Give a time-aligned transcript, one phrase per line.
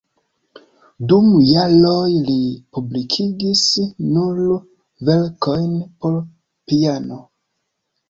[1.11, 2.39] Dum jaroj li
[2.79, 3.63] publikigis
[4.17, 4.43] nur
[5.13, 6.21] verkojn por
[6.75, 7.25] piano.